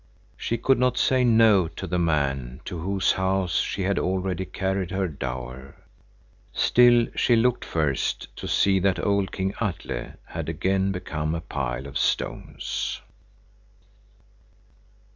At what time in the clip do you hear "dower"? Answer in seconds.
5.07-5.75